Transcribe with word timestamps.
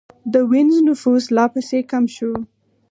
د 0.33 0.35
وینز 0.51 0.77
نفوس 0.87 1.25
لا 1.35 1.45
پسې 1.53 1.79
کم 1.91 2.03
شو 2.15 2.31